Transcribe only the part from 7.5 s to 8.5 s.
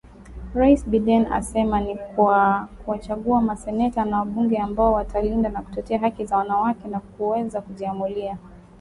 kujiamulia.